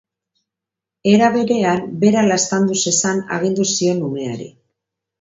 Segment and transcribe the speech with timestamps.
[1.11, 4.53] Era berean, bera laztandu zezan agindu zion umeari.